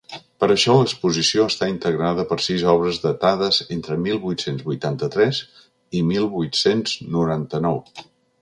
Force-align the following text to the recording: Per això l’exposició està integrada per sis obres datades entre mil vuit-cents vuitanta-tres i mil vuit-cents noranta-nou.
Per 0.43 0.47
això 0.51 0.75
l’exposició 0.77 1.43
està 1.51 1.67
integrada 1.73 2.25
per 2.31 2.37
sis 2.45 2.63
obres 2.73 2.97
datades 3.05 3.61
entre 3.77 3.99
mil 4.07 4.19
vuit-cents 4.25 4.67
vuitanta-tres 4.71 5.45
i 6.01 6.05
mil 6.11 6.27
vuit-cents 6.39 7.01
noranta-nou. 7.19 7.83